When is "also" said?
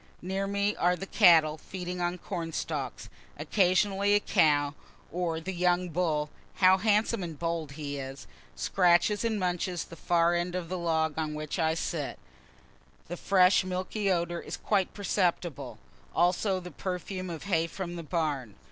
16.15-16.59